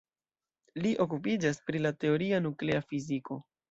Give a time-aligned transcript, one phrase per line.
[0.85, 3.45] Li okupiĝas pri la teoria nuklea fiziko.